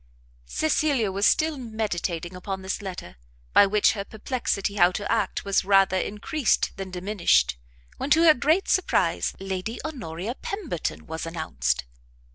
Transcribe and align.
Cecilia 0.47 1.11
was 1.11 1.27
still 1.27 1.59
meditating 1.59 2.35
upon 2.35 2.63
this 2.63 2.81
letter, 2.81 3.17
by 3.53 3.67
which 3.67 3.91
her 3.91 4.03
perplexity 4.03 4.73
how 4.73 4.91
to 4.93 5.11
act 5.11 5.45
was 5.45 5.63
rather 5.63 5.95
encreased 5.95 6.71
than 6.75 6.89
diminished, 6.89 7.55
when, 7.97 8.09
to 8.09 8.23
her 8.23 8.33
great 8.33 8.67
surprise, 8.67 9.35
Lady 9.39 9.79
Honoria 9.85 10.33
Pemberton 10.33 11.05
was 11.05 11.27
announced. 11.27 11.85